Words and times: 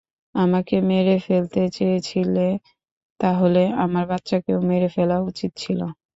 আমাকে 0.35 0.75
মেরে 0.89 1.15
ফেলতে 1.19 1.61
চেয়েছিলে, 1.69 2.47
তাহলে, 3.19 3.61
আমার 3.83 4.03
বাচ্চাকেও 4.11 4.59
মেরে 4.69 4.89
ফেলা 4.95 5.17
উচিত 5.29 5.51
ছিল। 5.57 5.79